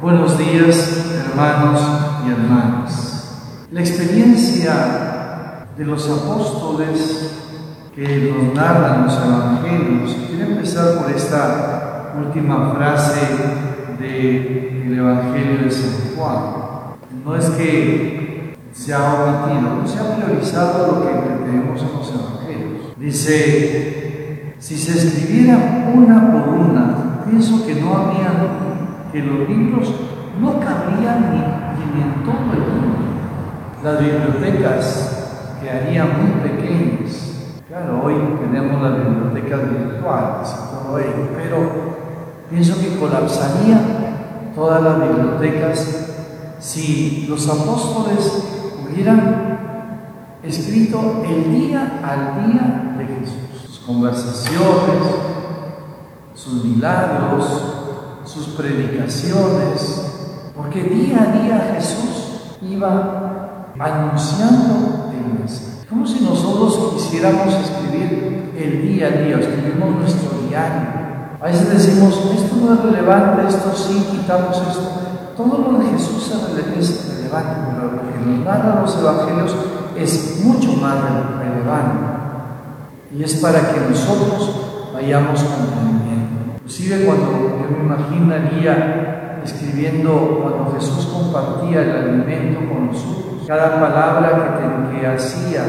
[0.00, 1.80] Buenos días, hermanos
[2.24, 3.07] y hermanas.
[3.70, 7.34] La experiencia de los apóstoles
[7.94, 13.20] que nos narran los evangelios, quiero empezar por esta última frase
[13.98, 16.96] del Evangelio de San Juan.
[17.22, 22.08] No es que se ha omitido, no se ha priorizado lo que tenemos en los
[22.08, 22.96] evangelios.
[22.96, 28.32] Dice, si se escribiera una por una, pienso que no había
[29.12, 29.92] que los libros
[30.40, 32.37] no cabrían ni, en todo el mundo.
[33.88, 37.32] Las bibliotecas quedarían muy pequeñas.
[37.68, 41.58] Claro, hoy tenemos las bibliotecas virtuales y todo ello, pero
[42.50, 43.80] pienso que colapsarían
[44.54, 45.86] todas las bibliotecas
[46.58, 48.44] si los apóstoles
[48.84, 49.58] hubieran
[50.42, 55.02] escrito el día al día de Jesús, sus conversaciones,
[56.34, 57.62] sus milagros,
[58.26, 63.17] sus predicaciones, porque día a día Jesús iba
[63.78, 65.28] anunciando el.
[65.88, 70.98] Como si nosotros quisiéramos escribir el día a día, escribimos nuestro diario.
[71.40, 74.90] A veces decimos, esto no es relevante, esto sí, quitamos esto.
[75.36, 76.30] Todo lo de Jesús
[76.76, 79.56] es relevante, pero lo que nos narran los evangelios
[79.96, 80.96] es mucho más
[81.38, 82.06] relevante.
[83.16, 86.56] Y es para que nosotros vayamos comprendiendo.
[86.56, 94.90] Inclusive cuando yo me imaginaría escribiendo, cuando Jesús compartía el alimento con nosotros, cada palabra
[94.90, 95.64] que, que hacía,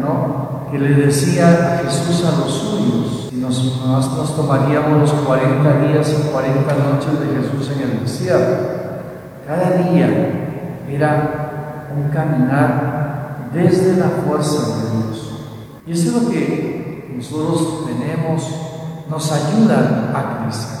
[0.00, 0.70] ¿no?
[0.70, 6.08] que le decía a Jesús a los suyos, y nos, nos, tomaríamos los 40 días
[6.10, 8.56] y 40 noches de Jesús en el desierto.
[9.46, 10.08] Cada día
[10.88, 15.30] era un caminar desde la fuerza de Dios.
[15.86, 18.42] Y eso es lo que nosotros tenemos
[19.08, 20.78] nos ayudan a crecer,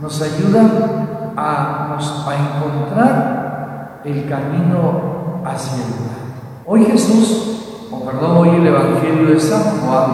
[0.00, 1.07] nos ayudan
[1.38, 6.18] a, a encontrar el camino hacia el lugar.
[6.66, 10.10] Hoy Jesús, o perdón, hoy el Evangelio de San Juan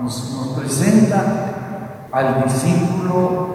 [0.00, 3.48] nos, nos presenta al discípulo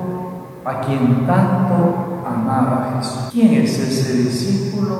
[0.63, 3.29] a quien tanto amaba Jesús.
[3.31, 4.95] ¿Quién es ese discípulo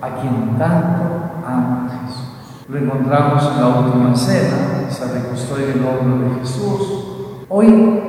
[0.00, 1.04] a quien tanto
[1.46, 2.68] ama Jesús?
[2.68, 7.04] Lo encontramos en la última cena, se recostó en el hombro de Jesús,
[7.56, 8.02] Hoy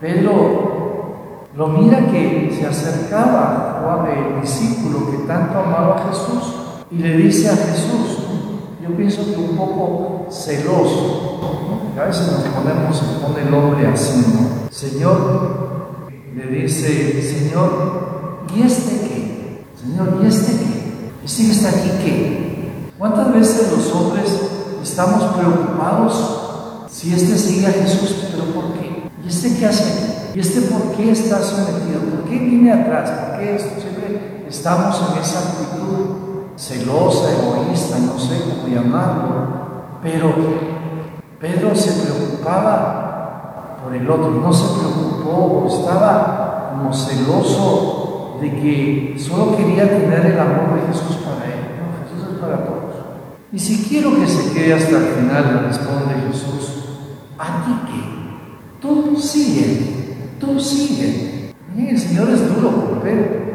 [0.00, 0.65] Pedro
[1.56, 6.54] lo mira que se acercaba Juan, el discípulo que tanto amaba a Jesús,
[6.90, 8.18] y le dice a Jesús,
[8.82, 11.40] yo pienso que un poco celoso,
[11.98, 14.70] a veces nos ponemos, se pone el hombre así, ¿no?
[14.70, 15.96] Señor,
[16.34, 19.64] le dice, Señor, ¿y este qué?
[19.80, 21.12] Señor, ¿y este qué?
[21.24, 22.92] ¿Este que está aquí qué?
[22.98, 24.30] ¿Cuántas veces los hombres
[24.82, 29.10] estamos preocupados si este sigue a Jesús, pero ¿por qué?
[29.24, 30.15] ¿Y este qué hace?
[30.36, 31.98] ¿Y este por qué está sometido?
[32.14, 33.08] ¿Por qué viene atrás?
[33.10, 33.80] ¿Por qué esto?
[33.80, 39.96] Siempre estamos en esa actitud celosa, egoísta, no sé cómo llamarlo.
[40.02, 40.34] Pero
[41.40, 49.56] Pedro se preocupaba por el otro, no se preocupó, estaba como celoso de que solo
[49.56, 51.60] quería tener el amor de Jesús para él.
[51.80, 52.94] No, Jesús es para todos.
[53.52, 56.84] Y si quiero que se quede hasta el final, responde Jesús,
[57.38, 58.86] ¿A ti qué?
[58.86, 59.95] Tú sigue,
[60.38, 61.54] tú sigue.
[61.76, 63.46] el Señor es duro con Pedro.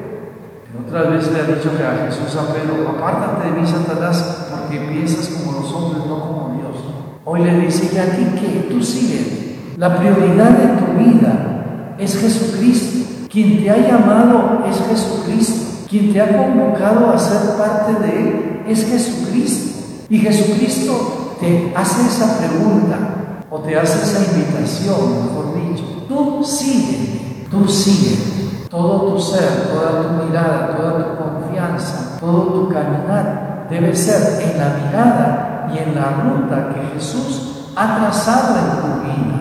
[0.88, 4.80] Otra vez le ha dicho que a Jesús a Pedro, apártate de mí, Satanás, porque
[4.80, 6.78] piensas como los hombres, no como Dios.
[7.26, 8.74] Hoy le dice, ¿y a ti qué?
[8.74, 9.58] Tú sigue.
[9.78, 13.28] La prioridad de tu vida es Jesucristo.
[13.30, 15.88] Quien te ha llamado es Jesucristo.
[15.90, 19.80] Quien te ha convocado a ser parte de Él es Jesucristo.
[20.10, 27.48] Y Jesucristo te hace esa pregunta o te hace esa invitación, mejor dicho, tú sigue,
[27.50, 28.68] tú sigue.
[28.70, 34.58] Todo tu ser, toda tu mirada, toda tu confianza, todo tu caminar debe ser en
[34.58, 39.40] la mirada y en la ruta que Jesús ha trazado en tu vida,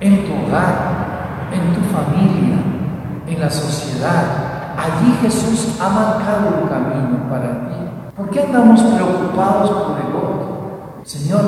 [0.00, 2.56] en tu hogar, en tu familia,
[3.26, 4.24] en la sociedad.
[4.76, 7.76] Allí Jesús ha marcado un camino para ti.
[8.16, 11.00] ¿Por qué andamos preocupados por el otro?
[11.04, 11.42] Señor,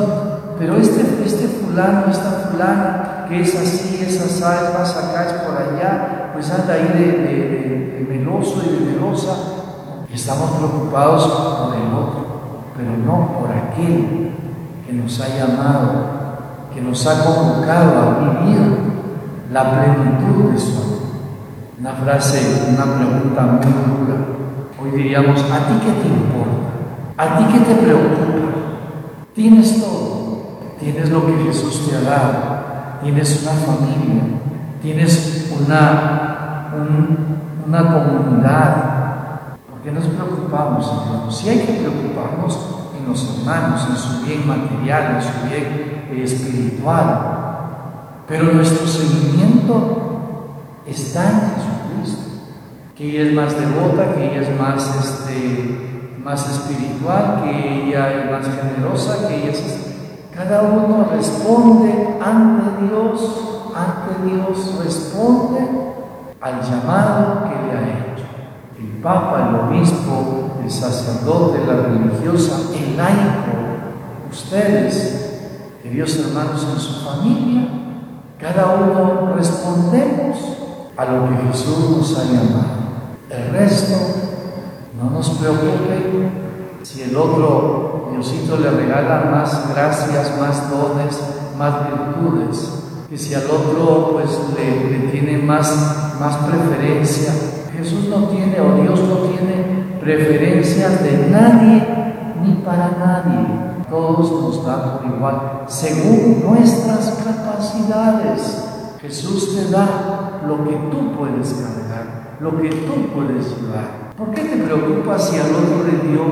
[0.58, 5.32] pero este, este fulano, esta fulana, que es así, es así, es más acá, es
[5.44, 9.37] por allá, pues anda ahí de, de, de, meloso y de melosa.
[10.12, 11.85] Estamos preocupados por el
[12.76, 14.32] pero no por aquel
[14.87, 15.93] que nos ha llamado,
[16.75, 18.61] que nos ha convocado a vivir
[19.53, 20.94] la plenitud de su amor.
[21.81, 24.17] Una frase, una pregunta muy dura.
[24.82, 26.65] Hoy diríamos, ¿a ti qué te importa?
[27.17, 28.25] ¿A ti qué te preocupa?
[29.35, 30.15] Tienes todo.
[30.79, 32.53] Tienes lo que Jesús te ha dado.
[33.04, 34.22] Tienes una familia.
[34.80, 36.72] Tienes una,
[37.66, 38.76] una comunidad.
[39.68, 41.36] ¿Por qué nos preocupamos, hermanos?
[41.36, 42.58] Si hay que preocuparnos
[42.98, 45.66] en los hermanos, en su bien material, en su bien
[46.24, 48.24] espiritual.
[48.26, 52.22] Pero nuestro seguimiento está en Jesucristo,
[52.96, 58.30] que ella es más devota, que ella es más, este, más espiritual, que ella es
[58.30, 59.94] más generosa, que ella es...
[60.34, 65.60] Cada uno responde ante Dios, ante Dios responde
[66.40, 68.25] al llamado que le ha hecho.
[68.76, 73.54] El Papa, el obispo, el sacerdote, la religiosa, el laico,
[74.28, 77.69] ustedes, queridos hermanos en su familia,
[78.40, 80.37] cada uno respondemos
[80.96, 82.84] a lo que Jesús nos ha llamado.
[83.30, 83.94] El resto
[85.00, 86.28] no nos preocupe
[86.82, 91.20] si el otro Diosito le regala más gracias, más dones,
[91.58, 97.32] más virtudes, que si al otro pues le, tiene más, más preferencia.
[97.76, 101.82] Jesús no tiene o Dios no tiene preferencias de nadie
[102.42, 103.74] ni para nadie.
[103.88, 108.70] Todos nos da por igual, según nuestras capacidades.
[109.00, 114.04] Jesús te da lo que tú puedes cargar, lo que tú puedes llevar.
[114.16, 116.24] ¿Por qué te preocupas si al otro le dio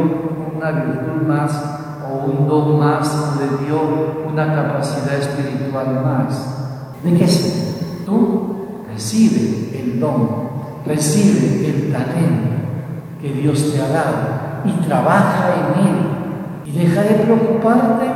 [0.63, 1.51] una virtud más
[2.09, 3.81] o un don más le dio
[4.31, 6.55] una capacidad espiritual más?
[7.03, 8.05] ¿De qué sé?
[8.07, 8.55] Tú
[8.93, 10.29] recibe el don,
[10.87, 12.53] recibe el talento
[13.21, 14.19] que Dios te ha dado
[14.65, 15.97] y trabaja en él
[16.65, 18.07] y deja de preocuparte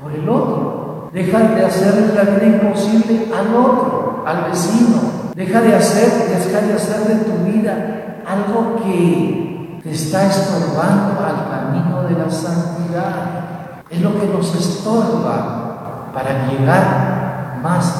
[0.00, 1.10] por el otro.
[1.12, 5.32] Deja de hacer la vida imposible al otro, al vecino.
[5.34, 9.39] Deja de hacer, deja de hacer de tu vida algo que
[9.82, 13.82] te está estorbando al camino de la santidad.
[13.88, 17.94] Es lo que nos estorba para llegar más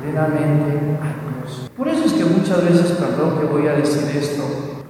[0.00, 1.70] plenamente a Dios.
[1.76, 4.42] Por eso es que muchas veces, perdón que voy a decir esto,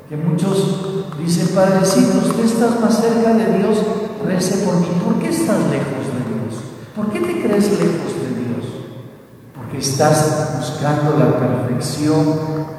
[0.09, 3.79] que muchos dicen, Padrecito, usted está más cerca de Dios
[4.27, 4.89] rece por mí.
[5.05, 6.63] ¿Por qué estás lejos de Dios?
[6.97, 8.67] ¿Por qué te crees lejos de Dios?
[9.55, 12.25] Porque estás buscando la perfección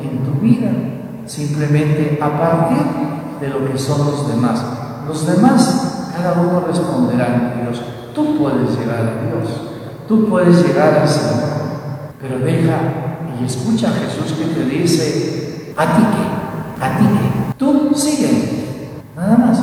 [0.02, 0.72] en tu vida,
[1.26, 3.11] simplemente a partir
[3.42, 4.64] de lo que son los demás.
[5.08, 7.82] Los demás, cada uno responderá a Dios.
[8.14, 9.50] Tú puedes llegar a Dios,
[10.08, 11.50] tú puedes llegar al Señor,
[12.22, 12.78] pero deja
[13.40, 18.92] y escucha a Jesús que te dice, a ti que, a ti que, tú sigue,
[19.16, 19.60] nada más.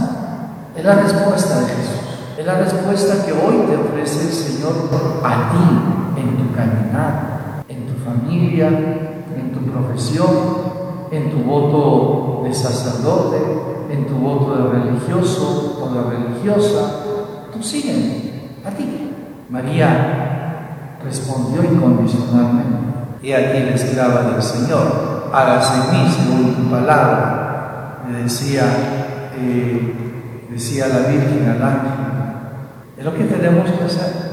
[0.76, 1.98] Es la respuesta de Jesús.
[2.38, 4.72] Es la respuesta que hoy te ofrece el Señor
[5.24, 10.28] a ti en tu caminar, en tu familia, en tu profesión,
[11.10, 13.38] en tu voto de sacerdote,
[14.06, 17.02] tu voto de religioso o de religiosa.
[17.52, 19.12] Tú sigue, a ti.
[19.48, 22.78] María respondió incondicionalmente.
[23.22, 28.04] He aquí la esclava del Señor, hágase en mí según tu palabra.
[28.08, 28.64] Me decía
[29.36, 30.08] eh,
[30.50, 31.90] decía la Virgen al ángel,
[32.96, 34.28] es lo que tenemos que hacer.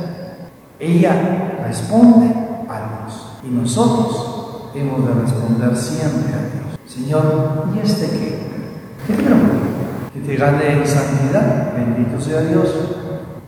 [0.79, 2.33] Ella responde
[2.67, 6.79] a Dios y nosotros hemos de responder siempre a Dios.
[6.87, 8.54] Señor, ¿y este qué?
[9.07, 9.35] ¿Qué quiero?
[10.13, 12.69] Que te gane en santidad, bendito sea Dios.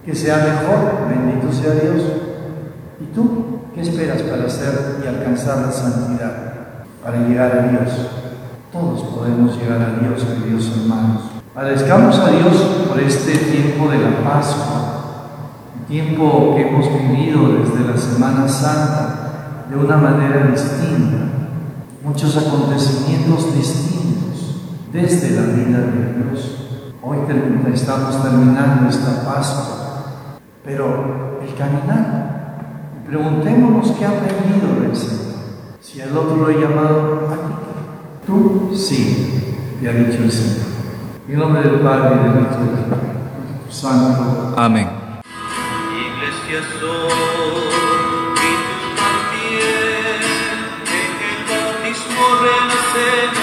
[0.05, 2.03] Que sea mejor, bendito sea Dios.
[3.01, 6.33] ¿Y tú qué esperas para hacer y alcanzar la santidad?
[7.03, 8.07] Para llegar a Dios.
[8.71, 11.23] Todos podemos llegar a Dios, queridos hermanos.
[11.55, 12.55] Agradezcamos a Dios
[12.87, 15.29] por este tiempo de la Pascua,
[15.87, 21.17] tiempo que hemos vivido desde la Semana Santa de una manera distinta,
[22.03, 23.96] muchos acontecimientos distintos
[25.01, 26.57] desde la vida de Dios.
[27.03, 27.17] Hoy
[27.71, 35.35] estamos terminando esta Pascua, pero el caminar, preguntémonos qué ha aprendido del Señor.
[35.79, 40.65] Si el otro lo ha llamado a tú sí, te ha dicho el Señor.
[41.29, 44.55] En nombre del Padre y del Hijo y del Espíritu Santo.
[44.57, 44.89] Amén.
[45.93, 47.67] Iglesia soy
[48.33, 48.53] y
[48.97, 50.21] también,
[50.89, 53.36] en el bautismo renacer.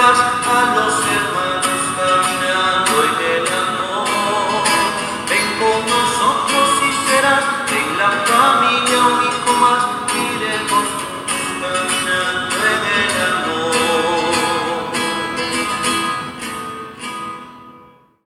[0.00, 1.39] nuevas a los hermanos.